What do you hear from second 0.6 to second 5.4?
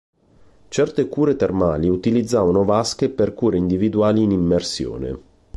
Certe cure termali utilizzavano vasche per cure individuali in immersione.